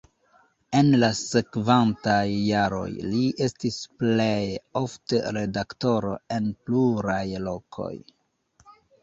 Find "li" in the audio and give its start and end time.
3.09-3.21